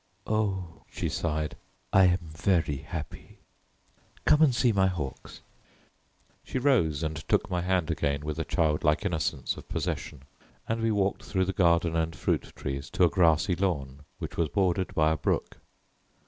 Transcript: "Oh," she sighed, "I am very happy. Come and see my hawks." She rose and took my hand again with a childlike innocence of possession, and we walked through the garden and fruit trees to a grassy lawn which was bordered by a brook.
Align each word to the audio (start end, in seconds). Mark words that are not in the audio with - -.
"Oh," 0.25 0.81
she 0.89 1.09
sighed, 1.09 1.55
"I 1.93 2.05
am 2.05 2.17
very 2.23 2.77
happy. 2.77 3.37
Come 4.25 4.41
and 4.41 4.55
see 4.55 4.71
my 4.71 4.87
hawks." 4.87 5.41
She 6.43 6.57
rose 6.57 7.03
and 7.03 7.15
took 7.29 7.51
my 7.51 7.61
hand 7.61 7.91
again 7.91 8.21
with 8.25 8.39
a 8.39 8.43
childlike 8.43 9.05
innocence 9.05 9.57
of 9.57 9.69
possession, 9.69 10.23
and 10.67 10.81
we 10.81 10.89
walked 10.89 11.21
through 11.25 11.45
the 11.45 11.53
garden 11.53 11.95
and 11.95 12.15
fruit 12.15 12.51
trees 12.55 12.89
to 12.89 13.03
a 13.03 13.09
grassy 13.11 13.55
lawn 13.55 13.99
which 14.17 14.37
was 14.37 14.49
bordered 14.49 14.91
by 14.95 15.11
a 15.11 15.17
brook. 15.17 15.57